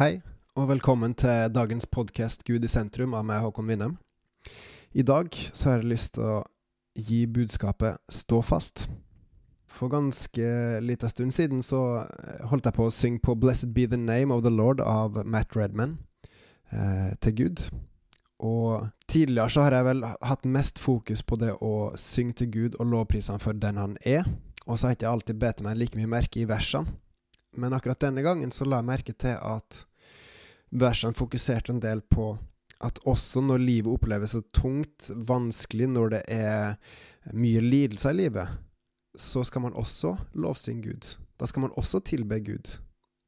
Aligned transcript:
Hei, 0.00 0.22
og 0.56 0.70
velkommen 0.70 1.12
til 1.12 1.50
dagens 1.52 1.84
podkast 1.84 2.46
Gud 2.48 2.64
i 2.64 2.68
sentrum 2.72 3.12
av 3.12 3.26
meg, 3.28 3.42
Håkon 3.44 3.66
Winnem. 3.68 3.98
I 4.96 5.02
dag 5.04 5.26
så 5.28 5.66
har 5.68 5.82
jeg 5.82 5.90
lyst 5.90 6.14
til 6.14 6.24
å 6.24 6.36
gi 6.96 7.26
budskapet 7.28 8.00
'Stå 8.08 8.38
fast'. 8.40 8.86
For 9.68 9.92
ganske 9.92 10.80
lita 10.80 11.10
stund 11.12 11.36
siden 11.36 11.60
så 11.60 12.06
eh, 12.08 12.46
holdt 12.48 12.64
jeg 12.64 12.76
på 12.78 12.86
å 12.86 12.94
synge 12.96 13.20
på 13.20 13.34
'Blessed 13.34 13.74
Be 13.74 13.84
The 13.86 13.98
Name 14.00 14.32
of 14.32 14.40
The 14.40 14.48
Lord' 14.48 14.80
av 14.80 15.20
Matt 15.26 15.52
Redman 15.54 15.98
eh, 16.72 17.12
til 17.20 17.36
Gud. 17.36 17.68
Og 18.38 18.88
tidligere 19.06 19.50
så 19.50 19.68
har 19.68 19.72
jeg 19.72 19.84
vel 19.84 20.02
hatt 20.22 20.48
mest 20.48 20.78
fokus 20.78 21.20
på 21.22 21.36
det 21.36 21.52
å 21.60 21.92
synge 21.96 22.40
til 22.40 22.50
Gud 22.50 22.80
og 22.80 22.86
lovprise 22.86 23.36
han 23.36 23.44
for 23.44 23.52
den 23.52 23.76
han 23.76 23.98
er, 24.00 24.24
og 24.64 24.78
så 24.78 24.86
har 24.86 24.96
jeg 24.96 25.02
ikke 25.02 25.12
alltid 25.12 25.38
bedt 25.38 25.60
meg 25.60 25.76
like 25.76 25.98
mye 25.98 26.08
merke 26.08 26.40
i 26.40 26.48
versene. 26.48 26.88
Men 27.52 27.72
akkurat 27.72 28.00
denne 28.00 28.22
gangen 28.22 28.50
så 28.50 28.64
la 28.64 28.80
jeg 28.80 28.88
merke 28.88 29.12
til 29.12 29.36
at 29.36 29.89
versene 30.70 31.16
fokuserte 31.18 31.74
en 31.74 31.82
del 31.82 32.02
på 32.02 32.32
at 32.80 33.00
også 33.08 33.42
når 33.44 33.60
livet 33.60 33.92
oppleves 33.92 34.34
så 34.36 34.40
tungt, 34.56 35.10
vanskelig, 35.12 35.90
når 35.92 36.14
det 36.14 36.22
er 36.32 36.78
mye 37.36 37.60
lidelser 37.60 38.14
i 38.14 38.22
livet, 38.22 38.54
så 39.18 39.42
skal 39.44 39.66
man 39.66 39.76
også 39.76 40.14
lovsynge 40.38 40.86
Gud. 40.86 41.10
Da 41.36 41.48
skal 41.48 41.66
man 41.66 41.76
også 41.76 42.00
tilbe 42.04 42.38
Gud. 42.40 42.78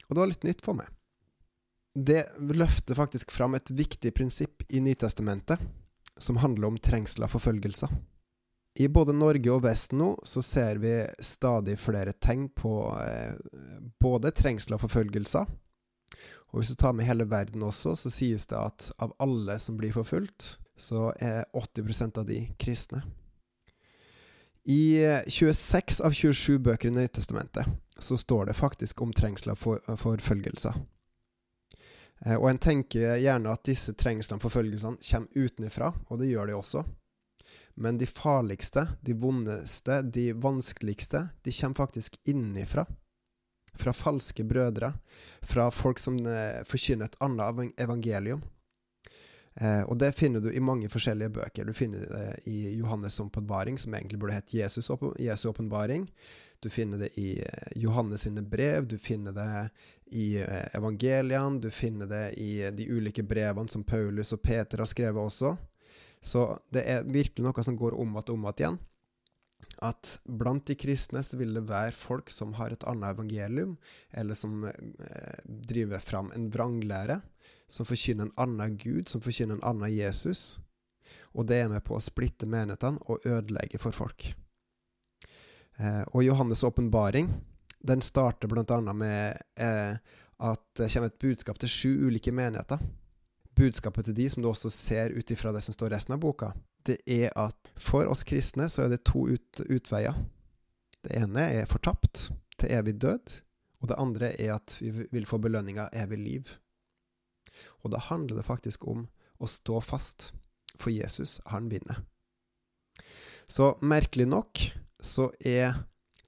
Og 0.09 0.15
det 0.15 0.23
var 0.23 0.31
litt 0.31 0.47
nytt 0.47 0.65
for 0.65 0.79
meg. 0.79 0.89
Det 1.93 2.25
løfter 2.41 2.97
faktisk 2.97 3.35
fram 3.35 3.59
et 3.59 3.69
viktig 3.69 4.15
prinsipp 4.17 4.65
i 4.73 4.81
Nytestamentet, 4.81 5.61
som 6.17 6.41
handler 6.41 6.71
om 6.71 6.79
trengsel 6.81 7.27
av 7.27 7.35
forfølgelser. 7.35 7.93
I 8.81 8.89
både 8.89 9.13
Norge 9.13 9.53
og 9.53 9.67
Vesten 9.67 10.01
nå 10.01 10.15
så 10.25 10.41
ser 10.45 10.81
vi 10.81 10.95
stadig 11.21 11.75
flere 11.81 12.15
tegn 12.17 12.47
på 12.57 12.73
eh, 13.03 13.35
både 14.01 14.33
trengsel 14.33 14.79
av 14.79 14.81
forfølgelser, 14.87 15.45
og 16.53 16.61
hvis 16.61 16.73
du 16.75 16.77
tar 16.79 16.93
med 16.93 17.09
hele 17.09 17.25
verden 17.31 17.65
også, 17.65 17.95
så 17.97 18.13
sies 18.13 18.47
det 18.51 18.59
at 18.59 18.91
av 19.01 19.15
alle 19.23 19.57
som 19.59 19.79
blir 19.81 19.95
forfulgt, 19.95 20.57
så 20.77 21.11
er 21.21 21.47
80% 21.57 22.21
av 22.21 22.29
de 22.29 22.45
kristne. 22.61 23.03
I 24.69 25.03
26 25.27 26.01
av 26.05 26.15
27 26.15 26.59
bøker 26.63 26.93
i 26.93 26.95
Nøytestamentet 26.95 27.67
så 27.99 28.17
står 28.17 28.51
det 28.51 28.59
faktisk 28.59 29.01
om 29.03 29.13
trengsler 29.15 29.57
for, 29.59 29.81
forfølgelser. 29.99 30.77
Eh, 32.27 32.37
og 32.37 32.49
en 32.51 32.61
tenker 32.63 33.17
gjerne 33.19 33.53
at 33.53 33.65
disse 33.67 33.95
trengslene 33.99 34.39
og 34.39 34.47
forfølgelsene 34.47 35.03
kommer 35.03 35.47
utenfra, 35.47 35.93
og 36.09 36.21
det 36.21 36.31
gjør 36.31 36.51
de 36.51 36.59
også. 36.59 36.85
Men 37.75 37.99
de 37.99 38.07
farligste, 38.07 38.85
de 39.03 39.17
vondeste, 39.17 40.03
de 40.15 40.31
vanskeligste, 40.37 41.29
de 41.43 41.55
kommer 41.57 41.81
faktisk 41.87 42.19
innifra. 42.29 42.85
Fra 43.79 43.93
falske 43.97 44.45
brødre, 44.45 44.93
fra 45.49 45.71
folk 45.73 45.99
som 45.99 46.19
eh, 46.27 46.61
forkynner 46.69 47.09
et 47.09 47.17
annet 47.25 47.81
evangelium. 47.81 48.43
Eh, 49.55 49.83
og 49.83 49.99
det 50.01 50.13
finner 50.17 50.41
du 50.41 50.51
i 50.53 50.61
mange 50.65 50.89
forskjellige 50.93 51.35
bøker. 51.37 51.69
Du 51.69 51.77
finner 51.77 52.07
det 52.09 52.49
i 52.49 52.75
Johannes' 52.79 53.21
åpenbaring, 53.21 53.79
som 53.79 53.95
egentlig 53.95 54.21
burde 54.21 54.39
hett 54.39 54.55
Jesus' 54.55 54.91
Jesu 55.21 55.49
åpenbaring. 55.49 56.09
Du 56.63 56.71
finner 56.71 56.99
det 56.99 57.19
i 57.19 57.41
eh, 57.41 57.73
Johannes 57.77 58.23
sine 58.23 58.43
brev, 58.43 58.87
du 58.87 58.99
finner 58.99 59.33
det 59.33 59.69
i 60.13 60.37
eh, 60.41 60.69
evangeliene, 60.77 61.61
du 61.61 61.71
finner 61.71 62.07
det 62.07 62.25
i 62.39 62.71
de 62.71 62.89
ulike 62.89 63.23
brevene 63.23 63.69
som 63.69 63.85
Paulus 63.85 64.33
og 64.33 64.43
Peter 64.43 64.79
har 64.79 64.89
skrevet 64.89 65.21
også. 65.21 65.57
Så 66.23 66.47
det 66.71 66.87
er 66.87 67.05
virkelig 67.05 67.45
noe 67.45 67.65
som 67.67 67.77
går 67.77 67.97
om 67.99 68.15
igjen 68.15 68.31
og 68.31 68.37
om 68.39 68.49
igjen. 68.55 68.79
At 69.83 70.19
blant 70.25 70.67
de 70.69 70.77
kristne 70.79 71.23
så 71.27 71.39
vil 71.41 71.55
det 71.57 71.65
være 71.67 71.95
folk 71.97 72.31
som 72.31 72.55
har 72.59 72.71
et 72.71 72.85
annet 72.89 73.17
evangelium, 73.17 73.77
eller 74.15 74.39
som 74.39 74.65
eh, 74.69 75.39
driver 75.47 76.03
fram 76.03 76.31
en 76.37 76.49
vranglære, 76.55 77.21
som 77.67 77.89
forkynner 77.89 78.29
en 78.29 78.37
annen 78.45 78.77
Gud, 78.79 79.09
som 79.11 79.25
forkynner 79.25 79.59
en 79.59 79.67
annen 79.73 79.91
Jesus. 79.91 80.61
Og 81.35 81.49
det 81.49 81.63
er 81.63 81.73
med 81.73 81.83
på 81.87 81.97
å 81.97 82.05
splitte 82.05 82.47
menighetene 82.47 83.03
og 83.11 83.27
ødelegge 83.27 83.81
for 83.83 83.97
folk. 83.97 84.31
Eh, 85.79 86.03
og 86.13 86.23
Johannes' 86.23 86.65
åpenbaring 86.69 87.33
den 87.83 88.03
starter 88.05 88.47
bl.a. 88.47 88.81
med 88.95 89.41
eh, 89.59 89.97
at 90.43 90.67
det 90.79 90.93
kommer 90.93 91.11
et 91.11 91.23
budskap 91.23 91.59
til 91.59 91.71
sju 91.71 91.91
ulike 92.07 92.35
menigheter 92.35 92.79
budskapet 93.59 94.09
til 94.09 94.17
de, 94.17 94.29
som 94.31 94.43
du 94.43 94.49
også 94.51 94.71
ser 94.73 95.15
ut 95.17 95.31
ifra 95.31 95.53
det 95.53 95.63
som 95.65 95.75
står 95.77 95.93
resten 95.95 96.17
av 96.17 96.23
boka, 96.23 96.53
det 96.89 96.99
er 97.07 97.31
at 97.39 97.73
for 97.81 98.09
oss 98.11 98.25
kristne 98.29 98.69
så 98.71 98.87
er 98.87 98.93
det 98.93 99.05
to 99.09 99.27
ut, 99.31 99.63
utveier. 99.69 100.17
Det 101.03 101.17
ene 101.19 101.49
er 101.61 101.71
fortapt, 101.71 102.31
til 102.59 102.73
evig 102.77 102.95
død, 103.03 103.41
og 103.83 103.89
det 103.91 103.99
andre 103.99 104.29
er 104.39 104.55
at 104.55 104.77
vi 104.79 104.93
vil 105.11 105.27
få 105.27 105.41
belønninga 105.43 105.89
evig 105.99 106.19
liv. 106.19 106.53
Og 107.83 107.91
da 107.95 107.99
handler 107.99 108.39
det 108.39 108.47
faktisk 108.47 108.87
om 108.89 109.09
å 109.43 109.49
stå 109.51 109.81
fast, 109.83 110.31
for 110.79 110.95
Jesus, 110.95 111.41
han 111.47 111.69
vinner. 111.71 112.01
Så 113.51 113.75
merkelig 113.83 114.29
nok 114.31 114.61
så 115.03 115.29
er 115.45 115.83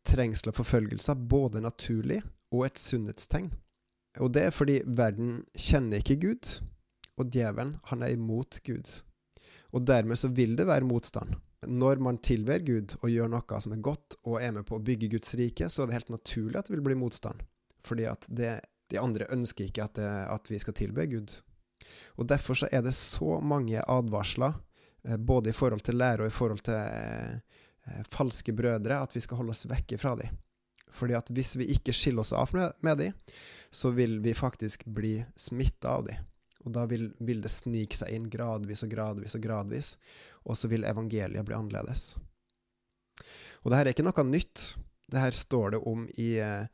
trengsel 0.05 0.51
og 0.51 0.59
forfølgelser 0.59 1.17
både 1.31 1.63
naturlig 1.65 2.21
og 2.53 2.67
et 2.67 2.81
sunnhetstegn. 2.81 3.53
Og 4.23 4.35
det 4.35 4.49
er 4.49 4.55
fordi 4.55 4.81
verden 4.87 5.41
kjenner 5.59 6.03
ikke 6.03 6.21
Gud, 6.23 6.51
og 7.17 7.31
djevelen, 7.31 7.79
han 7.91 8.03
er 8.03 8.15
imot 8.15 8.61
Gud. 8.67 8.91
Og 9.75 9.83
dermed 9.83 10.19
så 10.19 10.31
vil 10.31 10.55
det 10.59 10.69
være 10.69 10.87
motstand. 10.87 11.35
Når 11.67 12.03
man 12.05 12.21
tilber 12.23 12.63
Gud 12.63 12.95
og 13.01 13.11
gjør 13.11 13.33
noe 13.33 13.61
som 13.61 13.75
er 13.75 13.83
godt 13.83 14.19
og 14.23 14.39
er 14.39 14.53
med 14.55 14.67
på 14.69 14.79
å 14.79 14.85
bygge 14.85 15.11
Guds 15.17 15.35
rike, 15.41 15.69
så 15.69 15.83
er 15.83 15.91
det 15.91 15.99
helt 15.99 16.15
naturlig 16.15 16.61
at 16.61 16.69
det 16.69 16.77
vil 16.77 16.85
bli 16.87 16.99
motstand. 16.99 17.43
Fordi 17.85 18.07
at 18.09 18.29
det, 18.29 18.53
de 18.93 19.01
andre 19.01 19.27
ønsker 19.35 19.67
ikke 19.67 19.89
at, 19.89 19.97
det, 19.99 20.13
at 20.31 20.53
vi 20.53 20.61
skal 20.63 20.77
tilbe 20.79 21.09
Gud. 21.11 21.35
Og 22.21 22.29
derfor 22.31 22.59
så 22.59 22.69
er 22.71 22.85
det 22.87 22.95
så 22.97 23.41
mange 23.43 23.83
advarsler, 23.83 24.55
eh, 25.09 25.19
både 25.19 25.51
i 25.51 25.57
forhold 25.57 25.83
til 25.85 25.99
lære 25.99 26.25
og 26.25 26.31
i 26.31 26.37
forhold 26.37 26.63
til 26.69 26.79
eh, 26.79 27.59
eh, 27.89 28.05
falske 28.13 28.55
brødre, 28.57 29.01
at 29.01 29.17
vi 29.17 29.25
skal 29.25 29.43
holde 29.43 29.57
oss 29.57 29.67
vekke 29.71 29.99
fra 30.01 30.15
dem. 30.21 30.39
Fordi 30.95 31.17
at 31.19 31.33
hvis 31.35 31.57
vi 31.59 31.73
ikke 31.75 31.93
skiller 31.97 32.23
oss 32.23 32.33
av 32.37 32.53
med, 32.55 32.79
med 32.87 33.01
dem, 33.03 33.19
så 33.75 33.91
vil 33.91 34.21
vi 34.23 34.37
faktisk 34.39 34.87
bli 34.87 35.17
smitta 35.35 35.97
av 35.99 36.07
dem. 36.07 36.23
Og 36.65 36.73
da 36.73 36.87
vil, 36.89 37.11
vil, 37.21 37.43
det 37.45 37.53
snike 37.53 37.97
seg 37.99 38.15
inn 38.17 38.31
gradvis 38.33 38.85
og 38.87 38.93
gradvis 38.93 39.37
og 39.37 39.45
gradvis, 39.45 39.95
og 40.49 40.57
så 40.57 40.71
vil 40.73 40.87
evangeliet 40.89 41.45
bli 41.45 41.57
annerledes. 41.57 42.15
Og 43.65 43.71
det 43.71 43.79
her 43.79 43.89
er 43.89 43.95
ikke 43.95 44.07
noe 44.07 44.27
nytt. 44.29 44.65
Det 45.13 45.21
her 45.21 45.37
står 45.37 45.75
det 45.75 45.81
om 45.89 46.07
i, 46.21 46.31
eh, 46.41 46.65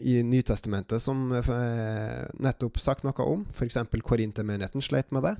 i 0.00 0.18
Nytestamentet, 0.24 1.02
som 1.02 1.28
eh, 1.36 2.24
nettopp 2.40 2.80
sagt 2.80 3.04
noe 3.04 3.28
om. 3.28 3.44
F.eks. 3.52 3.78
Korintermenigheten 4.04 4.84
sleit 4.84 5.12
med 5.12 5.28
det. 5.28 5.36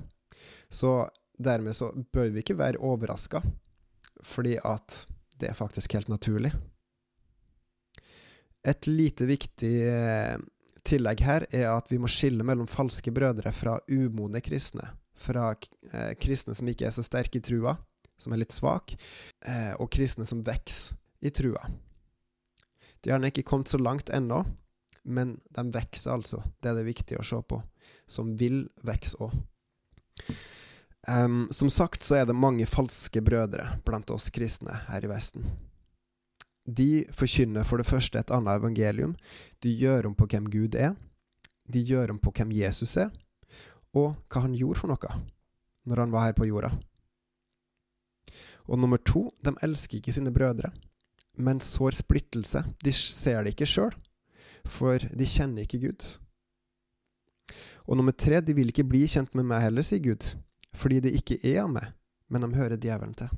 Så 0.69 1.09
dermed 1.37 1.77
så 1.77 1.91
bør 2.13 2.31
vi 2.33 2.41
ikke 2.41 2.57
være 2.57 2.81
overraska, 2.81 3.41
fordi 4.25 4.57
at 4.65 5.03
det 5.37 5.51
er 5.51 5.57
faktisk 5.57 5.93
helt 5.93 6.09
naturlig. 6.09 6.53
Et 8.67 8.89
lite 8.89 9.27
viktig 9.29 9.75
eh, 9.85 10.37
tillegg 10.87 11.21
her 11.25 11.45
er 11.51 11.69
at 11.73 11.91
vi 11.91 11.99
må 12.01 12.09
skille 12.11 12.45
mellom 12.47 12.69
falske 12.69 13.11
brødre 13.13 13.51
fra 13.55 13.77
umodne 13.91 14.41
kristne. 14.43 14.89
Fra 15.17 15.51
eh, 15.53 16.13
kristne 16.21 16.55
som 16.57 16.69
ikke 16.69 16.87
er 16.87 16.95
så 16.95 17.05
sterke 17.05 17.39
i 17.39 17.43
trua, 17.43 17.75
som 18.17 18.33
er 18.33 18.43
litt 18.43 18.55
svak, 18.55 18.95
eh, 19.45 19.73
og 19.77 19.91
kristne 19.93 20.27
som 20.29 20.45
vokser 20.45 20.97
i 21.25 21.33
trua. 21.33 21.63
De 23.01 23.13
har 23.13 23.23
ikke 23.25 23.45
kommet 23.47 23.71
så 23.71 23.79
langt 23.81 24.09
ennå, 24.13 24.43
men 25.07 25.37
de 25.55 25.63
vokser 25.73 26.13
altså. 26.13 26.41
Det 26.61 26.71
er 26.71 26.79
det 26.79 26.89
viktig 26.89 27.19
å 27.19 27.25
se 27.25 27.39
på. 27.39 27.61
Som 28.07 28.35
vil 28.39 28.65
vokse 28.85 29.19
òg. 29.23 29.35
Um, 31.07 31.47
som 31.55 31.69
sagt 31.71 32.03
så 32.03 32.17
er 32.19 32.25
det 32.27 32.35
mange 32.35 32.65
falske 32.67 33.21
brødre 33.23 33.77
blant 33.87 34.09
oss 34.11 34.27
kristne 34.33 34.81
her 34.89 35.05
i 35.05 35.11
Vesten. 35.11 35.45
De 36.67 37.05
forkynner 37.15 37.63
for 37.63 37.79
det 37.79 37.87
første 37.87 38.19
et 38.19 38.31
annet 38.35 38.59
evangelium. 38.59 39.15
De 39.63 39.71
gjør 39.71 40.09
om 40.09 40.15
på 40.15 40.27
hvem 40.27 40.49
Gud 40.51 40.75
er. 40.75 40.97
De 41.71 41.79
gjør 41.83 42.11
om 42.11 42.19
på 42.19 42.31
hvem 42.35 42.51
Jesus 42.55 42.97
er, 42.99 43.09
og 43.95 44.15
hva 44.31 44.43
han 44.45 44.55
gjorde 44.55 44.79
for 44.79 44.91
noe 44.91 45.17
når 45.87 46.01
han 46.03 46.11
var 46.11 46.25
her 46.27 46.35
på 46.35 46.47
jorda. 46.47 46.69
Og 48.67 48.79
nummer 48.79 48.99
to, 48.99 49.29
de 49.43 49.53
elsker 49.63 50.01
ikke 50.01 50.11
sine 50.11 50.33
brødre, 50.35 50.73
men 51.39 51.61
sår 51.63 51.95
splittelse. 52.01 52.63
De 52.83 52.91
ser 52.91 53.43
det 53.43 53.55
ikke 53.55 53.69
sjøl, 53.71 53.95
for 54.67 54.99
de 54.99 55.27
kjenner 55.27 55.63
ikke 55.63 55.79
Gud. 55.85 56.03
Og 57.87 57.95
nummer 57.95 58.11
tre, 58.11 58.41
de 58.43 58.55
vil 58.55 58.73
ikke 58.73 58.87
bli 58.87 59.05
kjent 59.07 59.31
med 59.31 59.47
meg 59.47 59.63
heller, 59.63 59.85
sier 59.87 60.03
Gud, 60.03 60.33
fordi 60.75 60.99
de 61.05 61.15
ikke 61.15 61.39
er 61.39 61.61
av 61.63 61.71
meg, 61.71 61.93
men 62.27 62.43
de 62.43 62.59
hører 62.59 62.75
djevelen 62.75 63.15
til. 63.15 63.31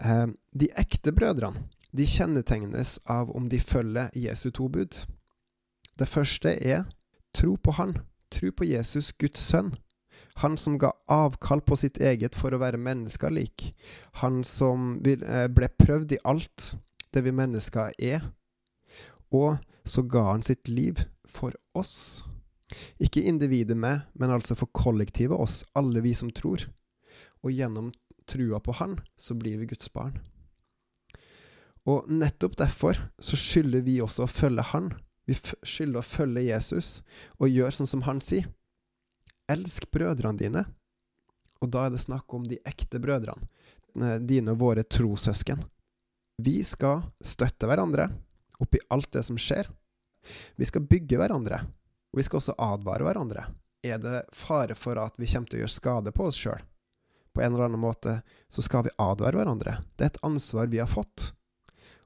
Eh, 0.00 0.26
de 0.56 0.70
ekte 0.80 1.12
brødrene 1.12 1.68
de 1.92 2.06
kjennetegnes 2.06 2.98
av 3.10 3.30
om 3.34 3.48
de 3.50 3.58
følger 3.58 4.10
Jesu 4.14 4.50
to 4.54 4.68
bud. 4.70 4.94
Det 5.98 6.08
første 6.08 6.52
er 6.54 6.84
tro 7.34 7.56
på 7.56 7.74
Han, 7.78 7.96
tro 8.30 8.52
på 8.54 8.66
Jesus, 8.68 9.12
Guds 9.12 9.42
sønn. 9.42 9.74
Han 10.40 10.56
som 10.56 10.78
ga 10.78 10.92
avkall 11.10 11.60
på 11.66 11.76
sitt 11.76 11.98
eget 11.98 12.38
for 12.38 12.54
å 12.54 12.60
være 12.62 12.78
mennesker 12.80 13.32
lik. 13.34 13.72
Han 14.22 14.44
som 14.46 15.00
eh, 15.04 15.48
ble 15.50 15.68
prøvd 15.82 16.14
i 16.14 16.22
alt 16.24 16.74
det 17.10 17.24
vi 17.26 17.34
mennesker 17.34 17.90
er, 17.98 18.30
og 19.34 19.58
så 19.84 20.04
ga 20.06 20.28
han 20.30 20.46
sitt 20.46 20.70
liv 20.70 21.02
for 21.26 21.54
oss. 21.74 22.22
Ikke 23.02 23.24
individet 23.26 23.76
med, 23.76 24.06
men 24.14 24.30
altså 24.30 24.54
for 24.54 24.70
kollektivet 24.70 25.34
oss, 25.34 25.64
alle 25.74 26.02
vi 26.06 26.14
som 26.14 26.30
tror. 26.30 26.68
Og 27.42 27.50
gjennom 27.50 27.90
trua 28.30 28.60
på 28.62 28.76
Han, 28.78 28.98
så 29.18 29.34
blir 29.34 29.58
vi 29.60 29.70
Guds 29.72 29.90
barn. 29.92 30.18
Og 31.88 32.08
nettopp 32.12 32.56
derfor 32.60 32.98
så 33.18 33.38
skylder 33.40 33.82
vi 33.86 34.00
også 34.04 34.26
å 34.26 34.30
følge 34.30 34.66
Han. 34.72 34.92
Vi 35.26 35.36
skylder 35.36 36.00
å 36.00 36.06
følge 36.06 36.46
Jesus 36.48 37.00
og 37.38 37.50
gjøre 37.50 37.78
sånn 37.78 37.90
som 37.90 38.04
Han 38.06 38.22
sier. 38.24 38.48
Elsk 39.50 39.88
brødrene 39.90 40.38
dine. 40.38 40.64
Og 41.60 41.72
da 41.72 41.86
er 41.86 41.94
det 41.94 42.02
snakk 42.02 42.32
om 42.34 42.46
de 42.48 42.60
ekte 42.64 43.00
brødrene, 43.02 43.48
dine 44.24 44.54
og 44.54 44.62
våre 44.62 44.84
trossøsken. 44.86 45.60
Vi 46.40 46.60
skal 46.64 47.02
støtte 47.20 47.68
hverandre 47.68 48.06
oppi 48.60 48.80
alt 48.88 49.10
det 49.12 49.24
som 49.26 49.36
skjer. 49.40 49.68
Vi 50.56 50.68
skal 50.68 50.86
bygge 50.88 51.18
hverandre, 51.20 51.60
og 52.12 52.20
vi 52.20 52.24
skal 52.24 52.40
også 52.40 52.56
advare 52.60 53.04
hverandre. 53.04 53.44
Er 53.84 54.00
det 54.00 54.22
fare 54.36 54.76
for 54.76 55.00
at 55.00 55.16
vi 55.20 55.28
kommer 55.28 55.48
til 55.48 55.60
å 55.60 55.62
gjøre 55.64 55.74
skade 55.74 56.12
på 56.16 56.28
oss 56.28 56.38
sjøl? 56.40 56.60
På 57.34 57.42
en 57.42 57.52
eller 57.52 57.68
annen 57.68 57.82
måte 57.82 58.20
så 58.50 58.62
skal 58.64 58.86
vi 58.86 58.96
advare 58.98 59.38
hverandre. 59.38 59.78
Det 59.96 60.06
er 60.06 60.12
et 60.14 60.24
ansvar 60.26 60.70
vi 60.72 60.82
har 60.82 60.90
fått. 60.90 61.30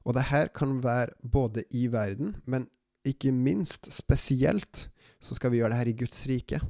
Og 0.05 0.13
det 0.13 0.27
her 0.29 0.51
kan 0.53 0.77
være 0.83 1.15
både 1.21 1.65
i 1.73 1.87
verden, 1.89 2.35
men 2.45 2.67
ikke 3.05 3.33
minst, 3.33 3.89
spesielt, 3.93 4.87
så 5.21 5.37
skal 5.37 5.53
vi 5.53 5.61
gjøre 5.61 5.73
det 5.73 5.81
her 5.81 5.91
i 5.91 5.97
Guds 5.97 6.25
rike. 6.29 6.61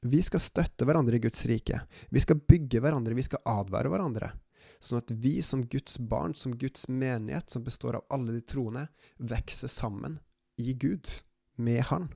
Vi 0.00 0.22
skal 0.24 0.42
støtte 0.42 0.86
hverandre 0.88 1.18
i 1.18 1.22
Guds 1.22 1.42
rike. 1.46 1.82
Vi 2.10 2.22
skal 2.22 2.40
bygge 2.40 2.80
hverandre, 2.82 3.14
vi 3.14 3.26
skal 3.26 3.42
advare 3.46 3.90
hverandre. 3.92 4.32
Sånn 4.80 5.02
at 5.02 5.12
vi 5.12 5.36
som 5.44 5.66
Guds 5.68 5.98
barn, 6.00 6.34
som 6.34 6.54
Guds 6.56 6.88
menighet, 6.88 7.50
som 7.52 7.64
består 7.66 7.98
av 7.98 8.06
alle 8.16 8.38
de 8.38 8.40
troende, 8.40 8.86
vokser 9.18 9.68
sammen 9.68 10.18
i 10.58 10.72
Gud, 10.74 11.06
med 11.60 11.84
Han. 11.90 12.08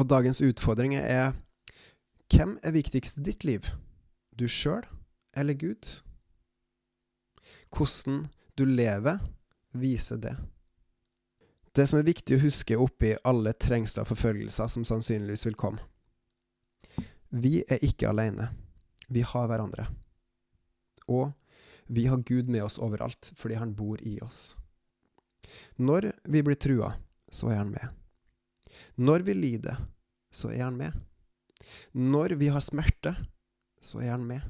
Og 0.00 0.08
dagens 0.08 0.40
utfordring 0.40 0.94
er 0.96 1.34
hvem 2.32 2.56
er 2.64 2.72
viktigst 2.72 3.18
i 3.20 3.26
ditt 3.26 3.44
liv? 3.44 3.66
Du 4.38 4.48
sjøl 4.48 4.84
eller 5.36 5.54
Gud? 5.54 5.88
Hvordan 7.72 8.26
du 8.58 8.64
lever, 8.64 9.18
viser 9.72 10.20
det. 10.20 10.34
Det 11.72 11.86
som 11.88 11.98
er 11.98 12.08
viktig 12.08 12.36
å 12.36 12.42
huske 12.42 12.76
oppi 12.76 13.14
alle 13.24 13.54
trengsler 13.56 14.04
og 14.04 14.12
forfølgelser 14.12 14.68
som 14.68 14.84
sannsynligvis 14.84 15.46
vil 15.46 15.56
komme 15.56 15.80
Vi 17.32 17.62
er 17.64 17.80
ikke 17.80 18.10
alene. 18.10 18.50
Vi 19.08 19.22
har 19.24 19.48
hverandre. 19.48 19.86
Og 21.08 21.32
vi 21.88 22.06
har 22.06 22.20
Gud 22.28 22.48
med 22.48 22.64
oss 22.64 22.78
overalt, 22.78 23.32
fordi 23.36 23.56
han 23.56 23.72
bor 23.76 24.00
i 24.04 24.18
oss. 24.20 24.54
Når 25.76 26.12
vi 26.24 26.42
blir 26.44 26.60
trua, 26.60 26.92
så 27.32 27.50
er 27.52 27.62
han 27.62 27.72
med. 27.72 27.88
Når 29.00 29.24
vi 29.26 29.34
lider, 29.34 29.80
så 30.32 30.52
er 30.52 30.66
han 30.66 30.76
med. 30.76 30.92
Når 31.92 32.36
vi 32.40 32.52
har 32.52 32.60
smerte, 32.64 33.14
så 33.82 34.00
er 34.02 34.14
han 34.14 34.26
med. 34.26 34.44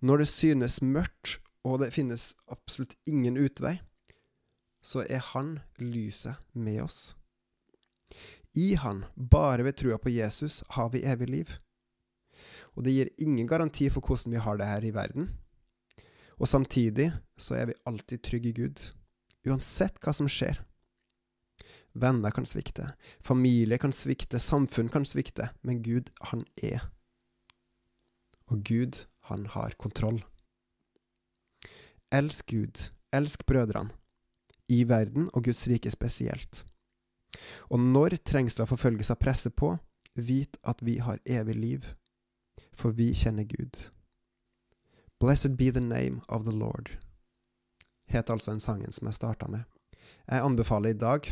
Når 0.00 0.22
det 0.22 0.28
synes 0.28 0.80
mørkt, 0.82 1.38
og 1.64 1.80
det 1.82 1.92
finnes 1.94 2.32
absolutt 2.50 2.96
ingen 3.06 3.38
utvei, 3.38 3.78
så 4.82 5.04
er 5.06 5.22
han 5.32 5.60
lyset 5.78 6.40
med 6.52 6.82
oss. 6.82 7.14
I 8.58 8.74
han, 8.76 9.04
bare 9.16 9.64
ved 9.64 9.78
trua 9.78 9.96
på 9.98 10.12
Jesus, 10.12 10.62
har 10.74 10.90
vi 10.92 11.04
evig 11.08 11.30
liv. 11.30 11.52
Og 12.74 12.84
det 12.84 12.92
gir 12.92 13.12
ingen 13.22 13.46
garanti 13.46 13.88
for 13.92 14.04
hvordan 14.04 14.34
vi 14.34 14.42
har 14.42 14.58
det 14.58 14.68
her 14.68 14.84
i 14.84 14.94
verden, 14.94 15.30
og 16.42 16.48
samtidig 16.48 17.12
så 17.38 17.54
er 17.54 17.68
vi 17.70 17.80
alltid 17.86 18.22
trygge 18.24 18.48
i 18.50 18.56
Gud, 18.56 18.80
uansett 19.46 20.00
hva 20.02 20.14
som 20.16 20.26
skjer. 20.30 20.58
Venner 21.94 22.32
kan 22.34 22.48
svikte, 22.48 22.88
familie 23.22 23.78
kan 23.78 23.92
svikte, 23.94 24.40
samfunn 24.40 24.88
kan 24.90 25.04
svikte, 25.06 25.50
men 25.62 25.82
Gud, 25.84 26.10
han 26.32 26.42
er. 26.56 26.88
Og 28.52 28.60
Gud, 28.68 29.06
han 29.30 29.46
har 29.46 29.72
kontroll. 29.80 30.18
Elsk 32.12 32.50
Gud, 32.52 32.90
elsk 33.12 33.46
brødrene, 33.48 33.94
i 34.68 34.84
verden 34.88 35.30
og 35.32 35.44
Guds 35.44 35.64
rike 35.68 35.90
spesielt. 35.90 36.66
Og 37.72 37.80
når 37.80 38.18
trengsler 38.28 38.66
og 38.66 38.74
forfølgelser 38.74 39.16
presser 39.16 39.50
på, 39.50 39.76
vit 40.14 40.56
at 40.68 40.84
vi 40.84 40.98
har 41.00 41.22
evig 41.24 41.56
liv, 41.56 41.86
for 42.76 42.92
vi 42.92 43.12
kjenner 43.16 43.48
Gud. 43.48 43.88
Blessed 45.20 45.56
be 45.56 45.70
the 45.70 45.80
name 45.80 46.20
of 46.28 46.44
the 46.44 46.52
Lord, 46.52 46.90
het 48.08 48.30
altså 48.30 48.50
den 48.50 48.60
sangen 48.60 48.92
som 48.92 49.08
jeg 49.08 49.14
starta 49.14 49.48
med. 49.48 49.64
Jeg 50.28 50.44
anbefaler 50.44 50.92
i 50.92 50.98
dag 50.98 51.28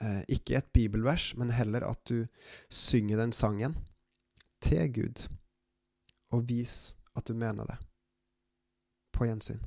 eh, 0.00 0.22
ikke 0.28 0.58
et 0.58 0.72
bibelvers, 0.72 1.36
men 1.36 1.54
heller 1.54 1.86
at 1.86 2.02
du 2.08 2.26
synger 2.70 3.20
den 3.20 3.32
sangen 3.32 3.78
til 4.62 4.92
Gud, 4.92 5.28
og 6.34 6.48
vis 6.48 6.96
at 7.16 7.28
du 7.28 7.34
mener 7.38 7.64
det. 7.70 7.78
På 9.14 9.28
gjensyn. 9.28 9.62